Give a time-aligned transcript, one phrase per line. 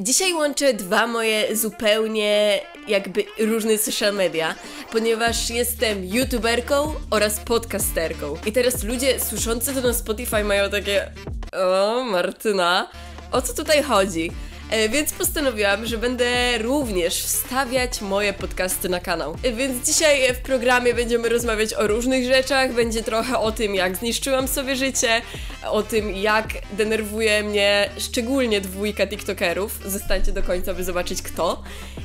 [0.00, 4.54] Dzisiaj łączę dwa moje zupełnie jakby różne social media,
[4.92, 8.34] ponieważ jestem youtuberką oraz podcasterką.
[8.46, 11.12] I teraz ludzie słyszący to na Spotify mają takie
[11.52, 12.90] o Martyna,
[13.32, 14.30] o co tutaj chodzi?
[14.72, 19.36] E, więc postanowiłam, że będę również wstawiać moje podcasty na kanał.
[19.42, 23.96] E, więc dzisiaj w programie będziemy rozmawiać o różnych rzeczach, będzie trochę o tym, jak
[23.96, 25.22] zniszczyłam sobie życie,
[25.70, 29.78] o tym, jak denerwuje mnie szczególnie dwójka TikTokerów.
[29.84, 31.62] Zostańcie do końca, by zobaczyć kto.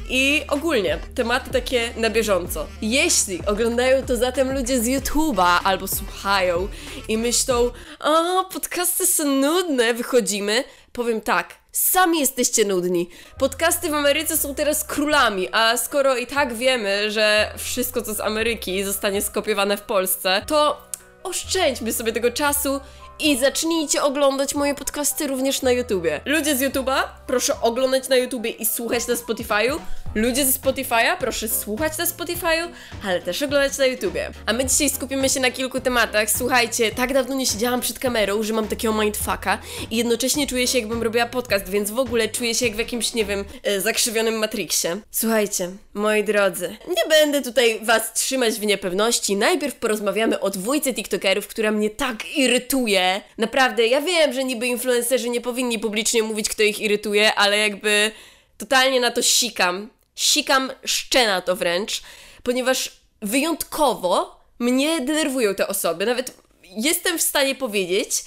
[0.09, 2.67] I ogólnie tematy takie na bieżąco.
[2.81, 6.67] Jeśli oglądają to zatem ludzie z YouTube'a albo słuchają
[7.07, 10.63] i myślą, o, podcasty są nudne, wychodzimy,
[10.97, 13.09] powiem tak, sami jesteście nudni.
[13.39, 18.19] Podcasty w Ameryce są teraz królami, a skoro i tak wiemy, że wszystko co z
[18.19, 20.81] Ameryki zostanie skopiowane w Polsce, to
[21.23, 22.81] oszczędźmy sobie tego czasu
[23.19, 26.21] i zacznijcie oglądać moje podcasty również na YouTubie.
[26.25, 29.79] Ludzie z YouTube'a, proszę oglądać na YouTubie i słuchać na Spotify'u.
[30.15, 32.69] Ludzie ze Spotify'a, proszę słuchać na Spotify'u,
[33.05, 34.31] ale też oglądać na YouTubie.
[34.45, 36.29] A my dzisiaj skupimy się na kilku tematach.
[36.29, 39.57] Słuchajcie, tak dawno nie siedziałam przed kamerą, że mam takiego mindfucka
[39.91, 43.13] i jednocześnie czuję się jakbym robiła podcast, więc w ogóle czuję się jak w jakimś,
[43.13, 44.97] nie wiem, e, zakrzywionym Matrixie.
[45.11, 49.35] Słuchajcie, moi drodzy, nie będę tutaj was trzymać w niepewności.
[49.35, 53.06] Najpierw porozmawiamy o dwójce TikTokerów, która mnie tak irytuje,
[53.37, 58.11] Naprawdę, ja wiem, że niby influencerzy nie powinni publicznie mówić, kto ich irytuje, ale jakby
[58.57, 59.89] totalnie na to sikam.
[60.15, 62.01] Sikam szczena to wręcz,
[62.43, 62.91] ponieważ
[63.21, 66.05] wyjątkowo mnie denerwują te osoby.
[66.05, 66.33] Nawet
[66.63, 68.23] jestem w stanie powiedzieć,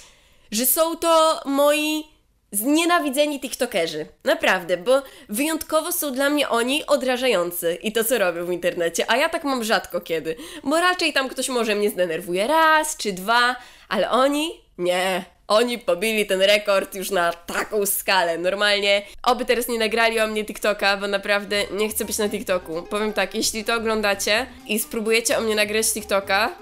[0.51, 2.11] że są to moi
[2.51, 4.05] znienawidzeni TikTokerzy.
[4.23, 9.17] Naprawdę, bo wyjątkowo są dla mnie oni odrażający i to, co robią w internecie, a
[9.17, 13.55] ja tak mam rzadko kiedy, bo raczej tam ktoś może mnie zdenerwuje raz czy dwa,
[13.91, 15.25] ale oni nie.
[15.47, 18.37] Oni pobili ten rekord już na taką skalę.
[18.37, 22.83] Normalnie, oby teraz nie nagrali o mnie TikToka, bo naprawdę nie chcę być na TikToku.
[22.83, 26.55] Powiem tak, jeśli to oglądacie i spróbujecie o mnie nagrać TikToka,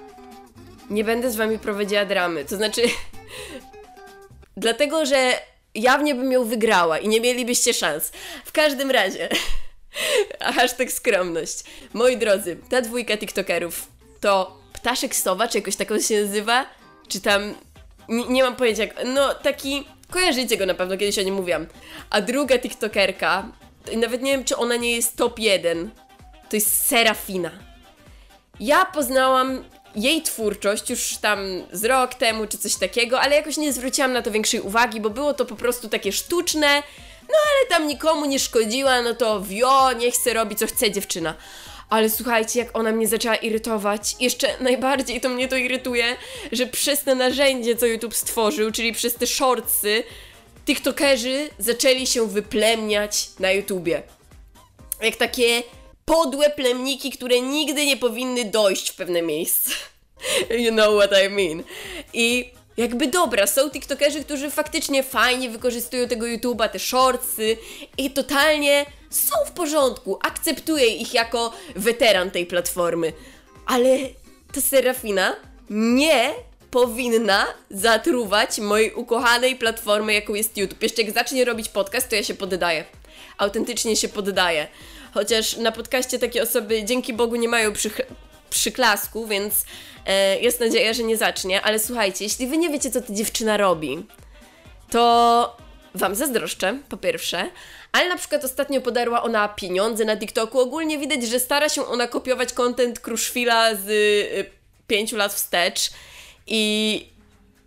[0.89, 2.45] nie będę z wami prowadziła dramy.
[2.45, 2.81] To znaczy,
[4.57, 5.33] dlatego, że
[5.75, 8.11] jawnie bym ją wygrała i nie mielibyście szans.
[8.45, 9.29] W każdym razie,
[10.55, 11.63] hashtag skromność.
[11.93, 13.87] Moi drodzy, ta dwójka TikTokerów
[14.21, 16.78] to Ptaszek Sowa, czy jakoś tak on się nazywa,
[17.09, 17.53] czy tam
[18.09, 21.67] nie, nie mam pojęcia, jak, no taki, kojarzycie go na pewno, kiedyś o nim mówiłam.
[22.09, 23.45] A druga TikTokerka,
[23.97, 25.91] nawet nie wiem, czy ona nie jest top 1,
[26.49, 27.51] to jest Serafina.
[28.59, 29.63] Ja poznałam
[29.95, 31.39] jej twórczość już tam
[31.71, 35.09] z rok temu, czy coś takiego, ale jakoś nie zwróciłam na to większej uwagi, bo
[35.09, 36.83] było to po prostu takie sztuczne,
[37.29, 41.33] no ale tam nikomu nie szkodziła, no to wio, niech se robi co chce dziewczyna.
[41.89, 44.15] Ale słuchajcie, jak ona mnie zaczęła irytować.
[44.19, 46.15] Jeszcze najbardziej to mnie to irytuje,
[46.51, 50.03] że przez te narzędzie, co YouTube stworzył, czyli przez te shortsy,
[50.65, 54.03] TikTokerzy zaczęli się wyplemniać na YouTubie.
[55.01, 55.63] Jak takie
[56.05, 59.71] podłe plemniki, które nigdy nie powinny dojść w pewne miejsce.
[60.65, 61.63] You know what I mean.
[62.13, 67.57] I jakby dobra, są TikTokerzy, którzy faktycznie fajnie wykorzystują tego YouTube'a, te shortsy
[67.97, 73.13] i totalnie są w porządku, akceptuję ich jako weteran tej platformy,
[73.65, 73.97] ale
[74.53, 75.35] ta Serafina
[75.69, 76.31] nie
[76.71, 80.83] powinna zatruwać mojej ukochanej platformy, jaką jest YouTube.
[80.83, 82.85] Jeszcze jak zacznie robić podcast, to ja się poddaję.
[83.37, 84.67] Autentycznie się poddaję.
[85.13, 87.91] Chociaż na podcaście takie osoby dzięki Bogu nie mają przy,
[88.49, 89.65] przyklasku, więc
[90.05, 91.61] e, jest nadzieja, że nie zacznie.
[91.61, 94.05] Ale słuchajcie, jeśli wy nie wiecie, co ta dziewczyna robi,
[94.89, 95.57] to
[95.95, 97.49] wam zazdroszczę, po pierwsze,
[97.91, 100.59] ale na przykład ostatnio podarła ona pieniądze na TikToku.
[100.59, 104.51] Ogólnie widać, że stara się ona kopiować content Kruszwila z y,
[104.87, 105.89] pięciu lat wstecz
[106.47, 107.05] i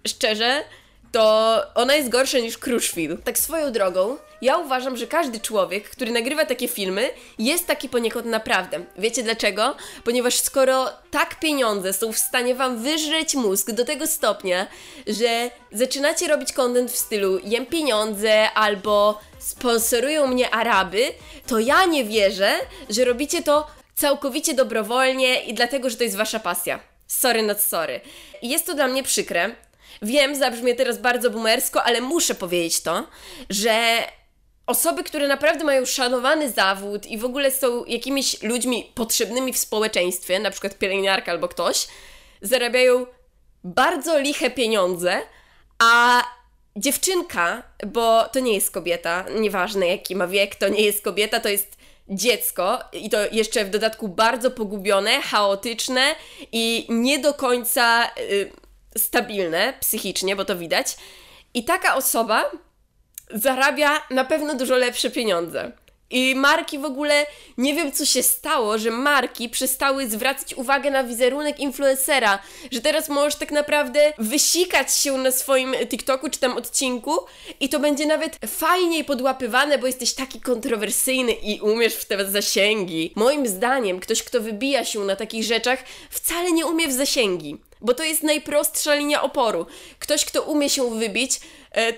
[0.08, 0.64] szczerze,
[1.12, 3.18] to ona jest gorsza niż Kruszwil.
[3.24, 8.26] Tak swoją drogą, ja uważam, że każdy człowiek, który nagrywa takie filmy, jest taki poniekąd
[8.26, 8.84] naprawdę.
[8.98, 9.76] Wiecie dlaczego?
[10.04, 14.66] Ponieważ skoro tak pieniądze są w stanie wam wyżreć mózg do tego stopnia,
[15.06, 21.12] że zaczynacie robić content w stylu jem pieniądze albo sponsorują mnie Araby,
[21.46, 22.52] to ja nie wierzę,
[22.90, 26.80] że robicie to całkowicie dobrowolnie i dlatego, że to jest wasza pasja.
[27.06, 28.00] Sorry not sorry.
[28.42, 29.54] Jest to dla mnie przykre.
[30.02, 33.06] Wiem, zabrzmie teraz bardzo boomersko, ale muszę powiedzieć to,
[33.50, 34.02] że
[34.66, 40.40] osoby, które naprawdę mają szanowany zawód i w ogóle są jakimiś ludźmi potrzebnymi w społeczeństwie,
[40.40, 41.86] na przykład pielęgniarka albo ktoś,
[42.42, 43.06] zarabiają
[43.64, 45.20] bardzo liche pieniądze,
[45.78, 46.22] a
[46.76, 51.48] dziewczynka, bo to nie jest kobieta, nieważne jaki ma wiek, to nie jest kobieta, to
[51.48, 51.76] jest
[52.08, 56.14] dziecko i to jeszcze w dodatku bardzo pogubione, chaotyczne
[56.52, 58.52] i nie do końca y,
[58.96, 60.96] stabilne psychicznie, bo to widać.
[61.54, 62.50] I taka osoba
[63.34, 65.72] zarabia na pewno dużo lepsze pieniądze.
[66.12, 67.26] I marki w ogóle,
[67.58, 72.38] nie wiem co się stało, że marki przestały zwracać uwagę na wizerunek influencera,
[72.70, 77.18] że teraz możesz tak naprawdę wysikać się na swoim TikToku czy tam odcinku
[77.60, 83.12] i to będzie nawet fajniej podłapywane, bo jesteś taki kontrowersyjny i umiesz w te zasięgi.
[83.16, 87.94] Moim zdaniem ktoś, kto wybija się na takich rzeczach, wcale nie umie w zasięgi bo
[87.94, 89.66] to jest najprostsza linia oporu.
[89.98, 91.40] Ktoś, kto umie się wybić,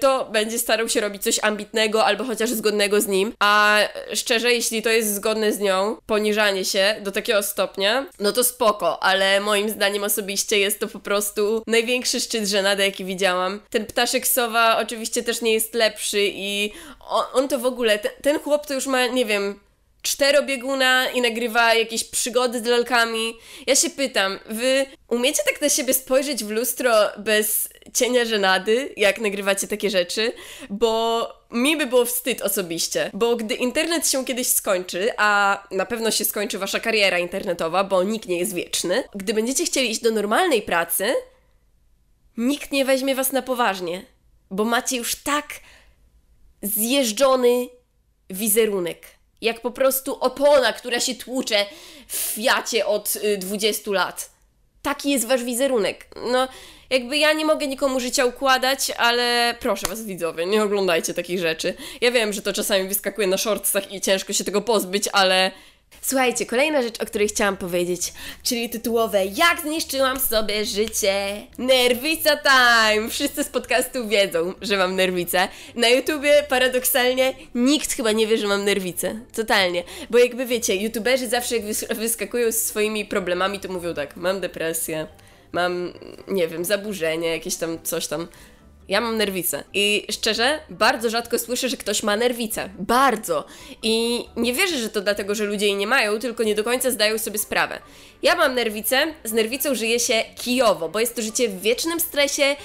[0.01, 3.79] to będzie starał się robić coś ambitnego albo chociaż zgodnego z nim, a
[4.15, 9.03] szczerze, jeśli to jest zgodne z nią, poniżanie się do takiego stopnia, no to spoko,
[9.03, 13.61] ale moim zdaniem osobiście jest to po prostu największy szczyt żenady, jaki widziałam.
[13.71, 16.73] Ten ptaszek sowa oczywiście też nie jest lepszy i
[17.09, 19.61] on, on to w ogóle, ten, ten chłop to już ma, nie wiem,
[20.05, 23.35] czterobieguna i nagrywa jakieś przygody z lalkami.
[23.67, 29.21] Ja się pytam, wy umiecie tak na siebie spojrzeć w lustro bez cienia żenady, jak
[29.21, 30.33] nagrywacie takie rzeczy?
[30.71, 36.11] Bo mi by było wstyd osobiście, bo gdy internet się kiedyś skończy, a na pewno
[36.11, 40.11] się skończy wasza kariera internetowa, bo nikt nie jest wieczny, gdy będziecie chcieli iść do
[40.11, 41.15] normalnej pracy,
[42.37, 44.05] nikt nie weźmie was na poważnie,
[44.51, 45.47] bo macie już tak
[46.63, 47.69] zjeżdżony
[48.31, 49.07] wizerunek
[49.45, 51.67] jak po prostu opona, która się tłucze
[52.09, 54.31] w Fiacie od y, 20 lat.
[54.83, 56.07] Taki jest wasz wizerunek.
[56.33, 56.49] No,
[56.91, 61.75] jakby ja nie mogę nikomu życia układać, ale proszę was widzowie, nie oglądajcie takich rzeczy.
[62.01, 65.51] Ja wiem, że to czasami wyskakuje na shortsach i ciężko się tego pozbyć, ale
[66.03, 68.13] Słuchajcie, kolejna rzecz, o której chciałam powiedzieć,
[68.43, 71.47] czyli tytułowe Jak zniszczyłam sobie życie.
[71.59, 73.09] Nerwica time!
[73.09, 75.49] Wszyscy z podcastu wiedzą, że mam nerwicę.
[75.75, 79.21] Na YouTubie paradoksalnie nikt chyba nie wie, że mam nerwicę.
[79.35, 79.85] Totalnie.
[80.11, 81.65] Bo jakby wiecie, YouTuberzy zawsze jak
[81.97, 85.07] wyskakują z swoimi problemami, to mówią tak, mam depresję,
[85.53, 85.93] mam,
[86.29, 88.29] nie wiem, zaburzenie, jakieś tam coś tam.
[88.89, 89.65] Ja mam nerwicę.
[89.75, 92.69] I szczerze, bardzo rzadko słyszę, że ktoś ma nerwicę.
[92.79, 93.45] Bardzo.
[93.83, 96.91] I nie wierzę, że to dlatego, że ludzie jej nie mają, tylko nie do końca
[96.91, 97.79] zdają sobie sprawę.
[98.23, 102.57] Ja mam nerwicę, z nerwicą żyje się kijowo, bo jest to życie w wiecznym stresie,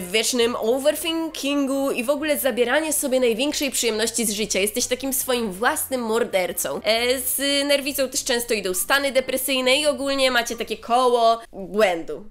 [0.00, 4.58] w wiecznym overthinkingu i w ogóle zabieranie sobie największej przyjemności z życia.
[4.60, 6.80] Jesteś takim swoim własnym mordercą.
[6.84, 12.24] E, z nerwicą też często idą stany depresyjne i ogólnie macie takie koło błędu.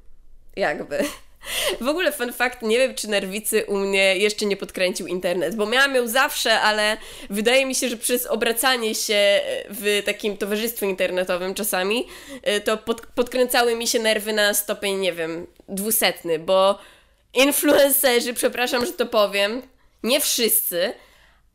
[0.55, 1.03] Jakby.
[1.81, 5.65] W ogóle fun fact, nie wiem czy nerwicy u mnie jeszcze nie podkręcił internet, bo
[5.65, 6.97] miałam ją zawsze, ale
[7.29, 12.07] wydaje mi się, że przez obracanie się w takim towarzystwie internetowym czasami,
[12.43, 16.79] e, to pod, podkręcały mi się nerwy na stopień, nie wiem, dwusetny, bo
[17.33, 19.61] influencerzy, przepraszam, że to powiem,
[20.03, 20.93] nie wszyscy,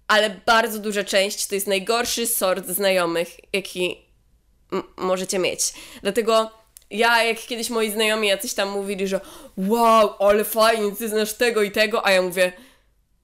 [0.09, 4.06] ale bardzo duża część to jest najgorszy sort znajomych, jaki
[4.97, 5.61] możecie mieć.
[6.03, 6.62] Dlatego
[6.93, 9.21] ja, jak kiedyś moi znajomi jacyś tam mówili, że
[9.56, 12.53] wow, ale fajnie, ty znasz tego i tego, a ja mówię,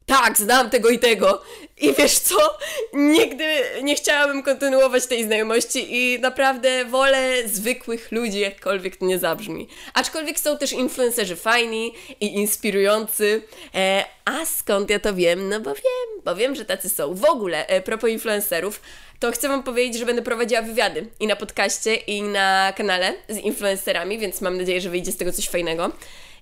[0.09, 1.43] tak, znam tego i tego.
[1.77, 2.59] I wiesz co?
[2.93, 3.45] Nigdy
[3.83, 9.69] nie chciałabym kontynuować tej znajomości i naprawdę wolę zwykłych ludzi, jakkolwiek to nie zabrzmi.
[9.95, 13.43] Aczkolwiek są też influencerzy fajni i inspirujący.
[13.75, 15.49] E, a skąd ja to wiem?
[15.49, 17.15] No bo wiem, bo wiem, że tacy są.
[17.15, 18.81] W ogóle, e, propos influencerów,
[19.19, 23.37] to chcę Wam powiedzieć, że będę prowadziła wywiady i na podcaście, i na kanale z
[23.37, 25.93] influencerami, więc mam nadzieję, że wyjdzie z tego coś fajnego.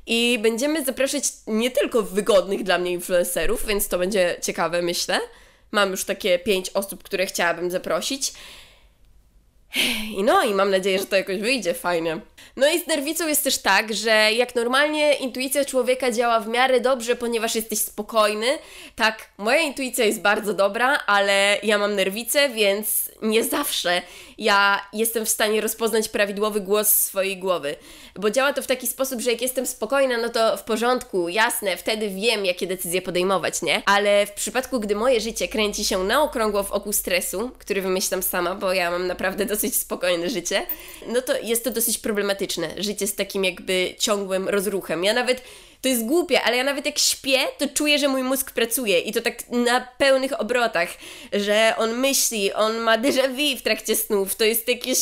[0.06, 5.20] I będziemy zapraszać nie tylko wygodnych dla mnie influencerów, więc to będzie ciekawe, myślę.
[5.72, 8.32] Mam już takie pięć osób, które chciałabym zaprosić.
[10.16, 12.20] I no, i mam nadzieję, że to jakoś wyjdzie fajnie.
[12.56, 16.80] No i z nerwicą jest też tak, że jak normalnie intuicja człowieka działa w miarę
[16.80, 18.46] dobrze, ponieważ jesteś spokojny,
[18.94, 24.02] tak, moja intuicja jest bardzo dobra, ale ja mam nerwicę, więc nie zawsze
[24.38, 27.76] ja jestem w stanie rozpoznać prawidłowy głos swojej głowy.
[28.14, 31.76] Bo działa to w taki sposób, że jak jestem spokojna, no to w porządku, jasne,
[31.76, 33.82] wtedy wiem, jakie decyzje podejmować, nie?
[33.86, 38.54] Ale w przypadku, gdy moje życie kręci się na okrągło wokół stresu, który wymyślam sama,
[38.54, 40.66] bo ja mam naprawdę dosyć spokojne życie,
[41.06, 42.45] no to jest to dosyć problematyczne.
[42.76, 45.04] Życie z takim jakby ciągłym rozruchem.
[45.04, 45.42] Ja nawet
[45.80, 49.12] to jest głupie, ale ja nawet jak śpię, to czuję, że mój mózg pracuje i
[49.12, 50.88] to tak na pełnych obrotach,
[51.32, 54.98] że on myśli, on ma déjà vu w trakcie snów, to jest jakieś...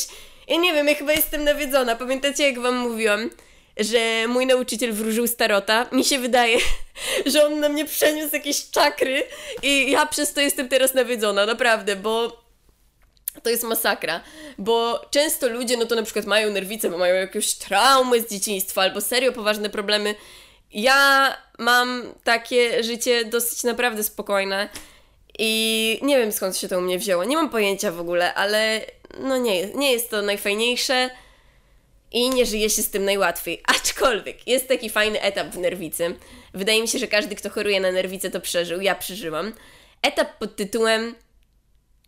[0.49, 1.97] Ja nie wiem, ja chyba jestem nawiedzona.
[1.97, 3.31] Pamiętacie, jak wam mówiłam,
[3.77, 5.87] że mój nauczyciel wróżył starota?
[5.93, 6.59] Mi się wydaje,
[7.33, 9.23] że on na mnie przeniósł jakieś czakry
[9.63, 12.44] i ja przez to jestem teraz nawiedzona, naprawdę, bo
[13.43, 14.21] to jest masakra,
[14.59, 18.83] bo często ludzie, no to na przykład mają nerwice, bo mają jakąś traumę z dzieciństwa
[18.83, 20.14] albo serio poważne problemy
[20.75, 24.69] ja mam takie życie dosyć naprawdę spokojne
[25.38, 27.25] i nie wiem skąd się to u mnie wzięło.
[27.25, 28.81] Nie mam pojęcia w ogóle, ale
[29.21, 31.11] no nie, nie jest to najfajniejsze.
[32.12, 33.62] i nie żyje się z tym najłatwiej.
[33.76, 36.14] Aczkolwiek jest taki fajny etap w nerwicy.
[36.55, 38.81] Wydaje mi się, że każdy, kto choruje na nerwicę, to przeżył.
[38.81, 39.53] Ja przeżyłam.
[40.03, 41.14] Etap pod tytułem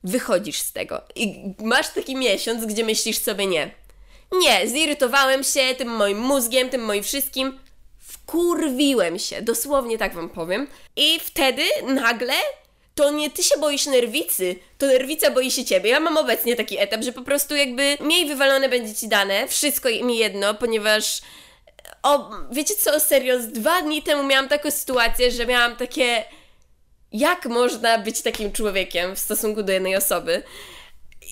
[0.07, 1.03] wychodzisz z tego.
[1.15, 3.71] I masz taki miesiąc, gdzie myślisz sobie nie.
[4.33, 7.59] Nie, zirytowałem się tym moim mózgiem, tym moim wszystkim.
[7.99, 10.67] Wkurwiłem się, dosłownie tak wam powiem.
[10.97, 12.35] I wtedy nagle
[12.95, 15.91] to nie ty się boisz nerwicy, to nerwica boi się ciebie.
[15.91, 19.89] Ja mam obecnie taki etap, że po prostu jakby mniej wywalone będzie ci dane, wszystko
[19.89, 21.21] mi jedno, ponieważ
[22.03, 26.25] o, wiecie co, serio, z dwa dni temu miałam taką sytuację, że miałam takie
[27.19, 30.43] jak można być takim człowiekiem w stosunku do jednej osoby.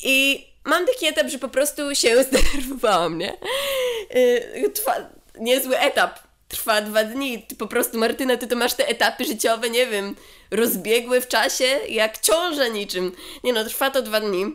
[0.02, 3.36] I mam taki etap, że po prostu się zdenerwowałam, nie?
[4.14, 4.94] Yy, trwa
[5.38, 6.18] niezły etap.
[6.48, 7.42] Trwa dwa dni.
[7.42, 10.16] Ty po prostu, Martyna, ty to masz te etapy życiowe, nie wiem,
[10.50, 13.12] rozbiegłe w czasie, jak ciąża niczym.
[13.44, 14.44] Nie no, trwa to dwa dni.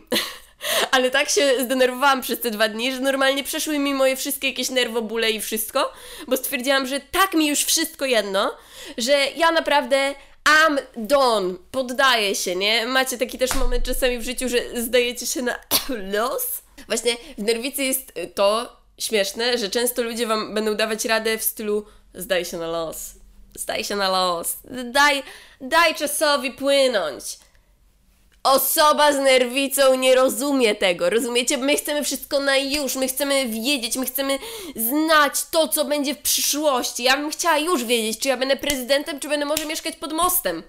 [0.90, 4.70] Ale tak się zdenerwowałam przez te dwa dni, że normalnie przeszły mi moje wszystkie jakieś
[4.70, 5.92] nerwobóle i wszystko,
[6.28, 8.56] bo stwierdziłam, że tak mi już wszystko jedno,
[8.98, 12.86] że ja naprawdę I'm done, poddaję się, nie?
[12.86, 15.54] Macie taki też moment czasami w życiu, że zdajecie się na
[16.12, 16.62] los?
[16.86, 21.86] Właśnie w nerwicy jest to śmieszne, że często ludzie wam będą dawać radę w stylu
[22.14, 23.14] zdaj się na los,
[23.54, 25.22] zdaj się na los, daj,
[25.60, 27.38] daj czasowi płynąć.
[28.42, 31.56] Osoba z nerwicą nie rozumie tego, rozumiecie?
[31.58, 34.38] My chcemy wszystko na już, my chcemy wiedzieć, my chcemy
[34.76, 37.02] znać to, co będzie w przyszłości.
[37.02, 40.62] Ja bym chciała już wiedzieć, czy ja będę prezydentem, czy będę może mieszkać pod mostem.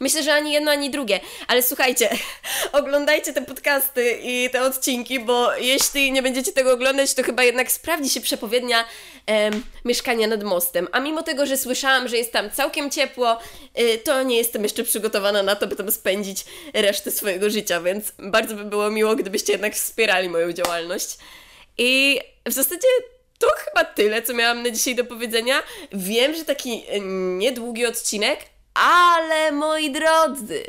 [0.00, 1.20] Myślę, że ani jedno, ani drugie.
[1.48, 2.10] Ale słuchajcie,
[2.72, 7.72] oglądajcie te podcasty i te odcinki, bo jeśli nie będziecie tego oglądać, to chyba jednak
[7.72, 8.84] sprawdzi się przepowiednia
[9.84, 10.88] mieszkania nad mostem.
[10.92, 13.38] A mimo tego, że słyszałam, że jest tam całkiem ciepło,
[13.78, 18.12] y, to nie jestem jeszcze przygotowana na to, by tam spędzić resztę swojego życia, więc
[18.18, 21.18] bardzo by było miło, gdybyście jednak wspierali moją działalność.
[21.78, 22.88] I w zasadzie
[23.38, 25.62] to chyba tyle, co miałam na dzisiaj do powiedzenia.
[25.92, 26.82] Wiem, że taki
[27.38, 28.40] niedługi odcinek,
[28.74, 30.64] ale moi drodzy,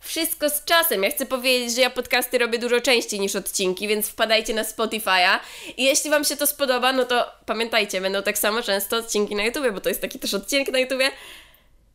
[0.00, 1.02] wszystko z czasem.
[1.02, 5.38] Ja chcę powiedzieć, że ja podcasty robię dużo częściej niż odcinki, więc wpadajcie na Spotify'a.
[5.76, 9.44] I jeśli Wam się to spodoba, no to pamiętajcie, będą tak samo często odcinki na
[9.44, 11.02] YouTube, bo to jest taki też odcinek na YouTube.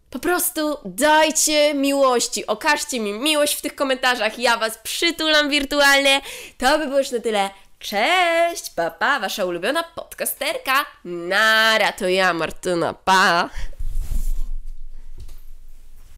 [0.09, 6.21] Po prostu dajcie miłości, okażcie mi miłość w tych komentarzach, ja Was przytulam wirtualnie.
[6.57, 7.49] To by było już na tyle.
[7.79, 10.85] Cześć, papa, wasza ulubiona podcasterka.
[11.05, 13.49] Nara, to ja, Martyna, pa.